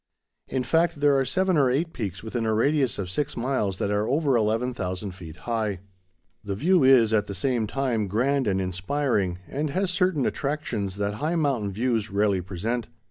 [0.47, 3.91] In fact there are seven or eight peaks within a radius of six miles that
[3.91, 5.79] are over 11,000 feet high.
[6.43, 11.13] The view is, at the same time, grand and inspiring, and has certain attractions that
[11.21, 12.87] high mountain views rarely present.